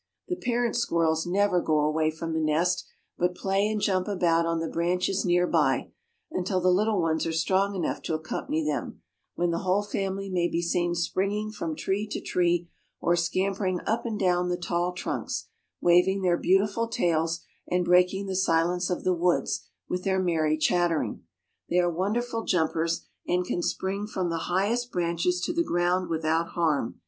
[0.29, 2.87] The parent squirrels never go away from the nest,
[3.19, 5.91] but play and jump about on the branches near by,
[6.31, 9.03] until the little ones are strong enough to accompany them,
[9.35, 12.67] when the whole family may be seen springing from tree to tree,
[12.99, 15.49] or scampering up and down the tall trunks,
[15.81, 21.21] waving their beautiful tails, and breaking the silence of the woods with their merry chattering.
[21.69, 26.47] They are wonderful jumpers, and can spring from the highest branches to the ground without
[26.53, 26.99] harm.